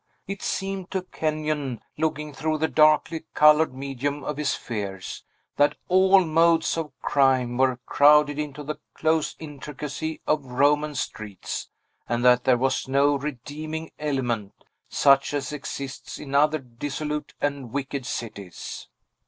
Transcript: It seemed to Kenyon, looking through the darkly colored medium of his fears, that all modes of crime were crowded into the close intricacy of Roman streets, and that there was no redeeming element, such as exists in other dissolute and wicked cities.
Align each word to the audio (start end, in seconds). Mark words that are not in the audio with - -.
It 0.25 0.41
seemed 0.41 0.89
to 0.89 1.03
Kenyon, 1.03 1.79
looking 1.95 2.33
through 2.33 2.57
the 2.57 2.67
darkly 2.67 3.25
colored 3.35 3.71
medium 3.71 4.23
of 4.23 4.35
his 4.37 4.55
fears, 4.55 5.23
that 5.57 5.75
all 5.89 6.25
modes 6.25 6.75
of 6.75 6.91
crime 7.03 7.55
were 7.55 7.77
crowded 7.85 8.39
into 8.39 8.63
the 8.63 8.79
close 8.95 9.35
intricacy 9.37 10.19
of 10.25 10.43
Roman 10.43 10.95
streets, 10.95 11.69
and 12.09 12.25
that 12.25 12.45
there 12.45 12.57
was 12.57 12.87
no 12.87 13.15
redeeming 13.15 13.91
element, 13.99 14.55
such 14.89 15.35
as 15.35 15.53
exists 15.53 16.17
in 16.17 16.33
other 16.33 16.57
dissolute 16.57 17.35
and 17.39 17.71
wicked 17.71 18.07
cities. 18.07 18.87